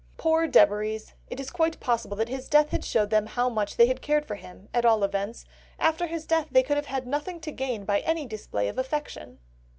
Poor 0.17 0.47
Debaries, 0.47 1.13
it 1.29 1.39
is 1.39 1.51
quite 1.51 1.79
possible 1.79 2.17
that 2.17 2.27
his 2.27 2.49
death 2.49 2.71
had 2.71 2.83
showed 2.83 3.11
them 3.11 3.27
how 3.27 3.49
much 3.49 3.77
they 3.77 3.85
had 3.85 4.01
cared 4.01 4.25
for 4.25 4.33
him, 4.33 4.67
at 4.73 4.83
all 4.83 5.03
events, 5.03 5.45
after 5.77 6.07
his 6.07 6.25
death 6.25 6.47
they 6.49 6.63
could 6.63 6.75
have 6.77 6.87
had 6.87 7.05
nothing 7.05 7.39
to 7.39 7.51
gain 7.51 7.85
by 7.85 7.99
any 7.99 8.25
display 8.25 8.67
of 8.67 8.79
affection! 8.79 9.37